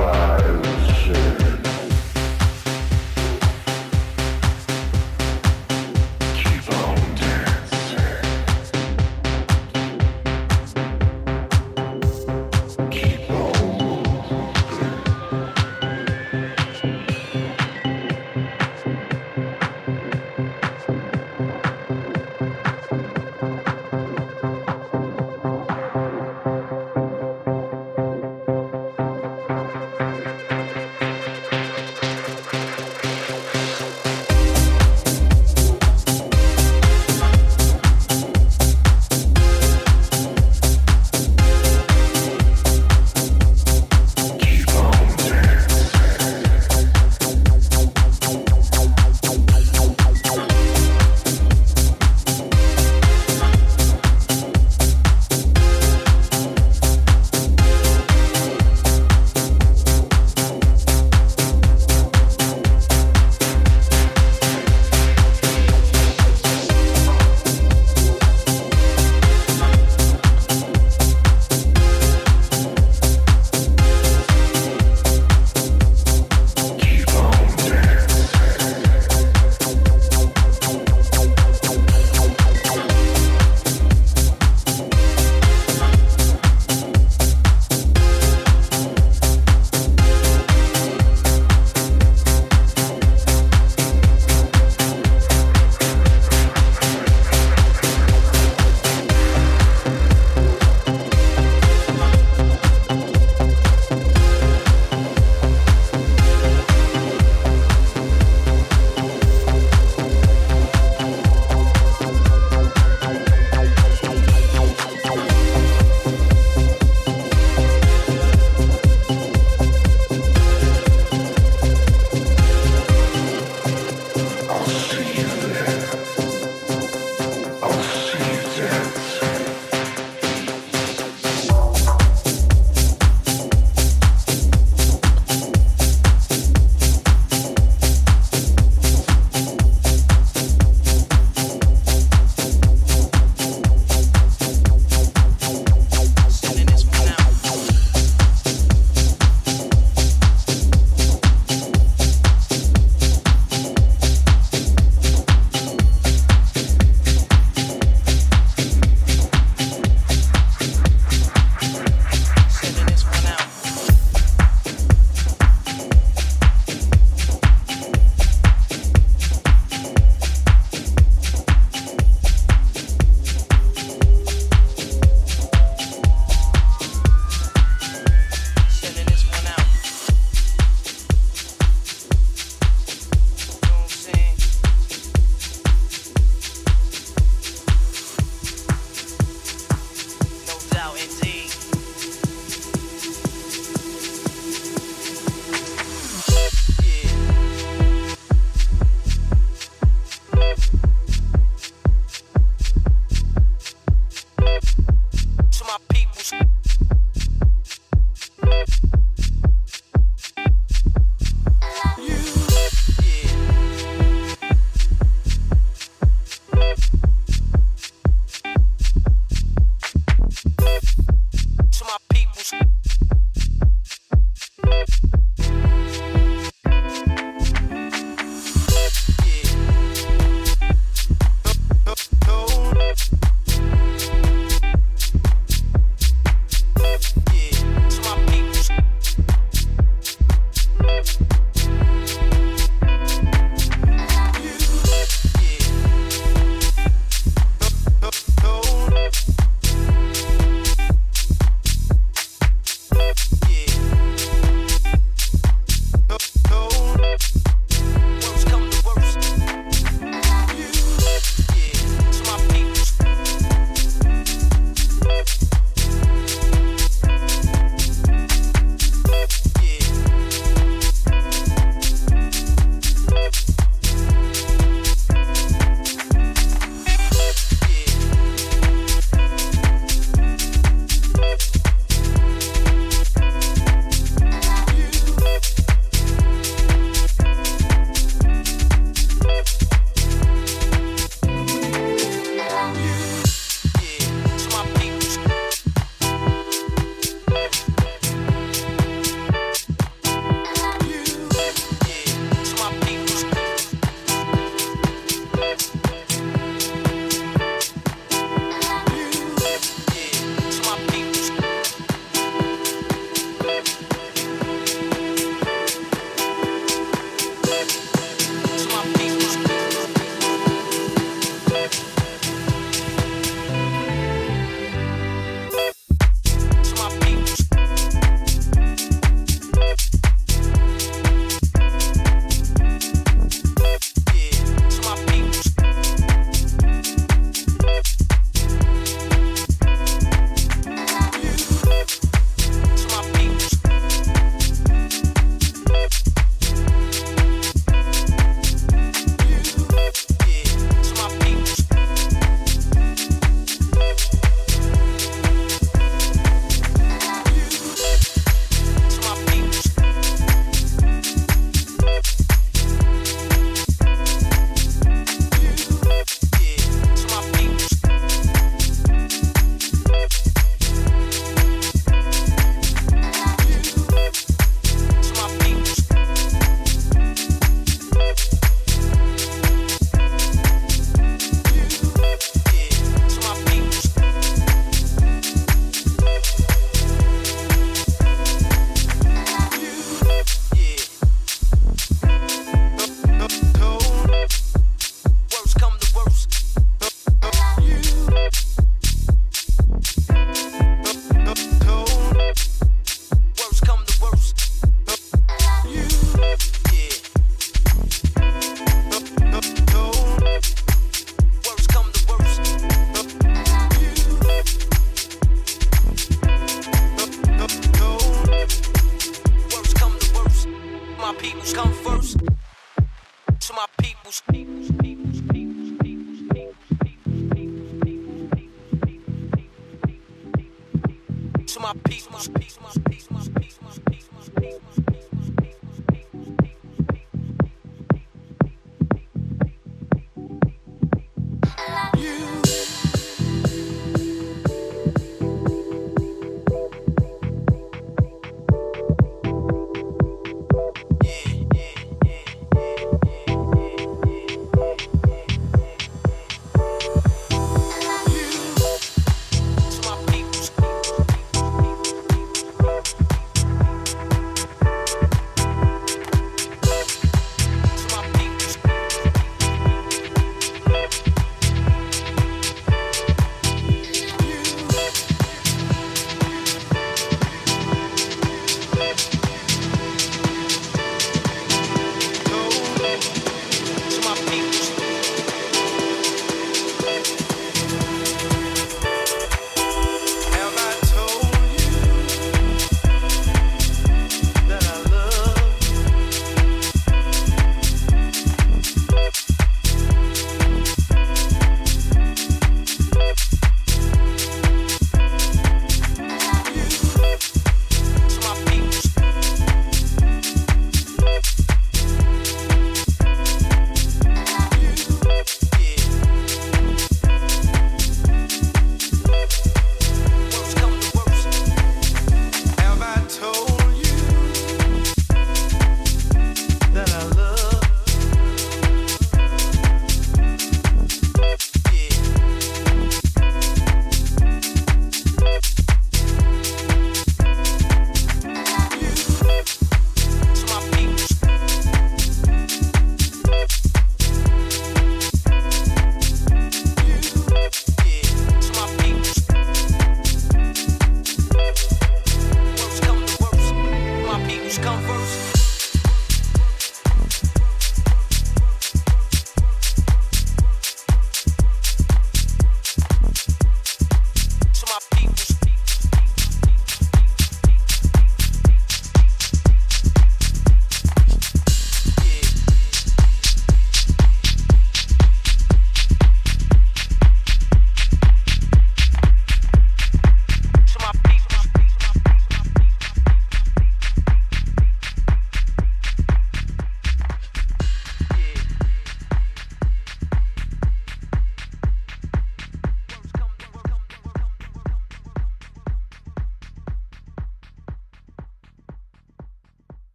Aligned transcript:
Bye. 0.00 0.39